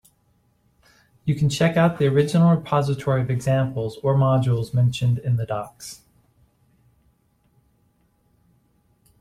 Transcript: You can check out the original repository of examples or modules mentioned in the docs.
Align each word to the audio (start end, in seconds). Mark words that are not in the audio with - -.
You 1.25 1.35
can 1.35 1.47
check 1.47 1.77
out 1.77 1.99
the 1.99 2.07
original 2.07 2.55
repository 2.55 3.21
of 3.21 3.29
examples 3.29 3.97
or 3.97 4.15
modules 4.15 4.73
mentioned 4.73 5.19
in 5.19 5.35
the 5.35 5.45
docs. 5.45 6.01